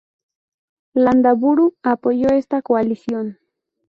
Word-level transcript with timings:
Landaburu 0.95 1.75
apoyó 1.83 2.29
esta 2.31 2.63
coalición. 2.63 3.37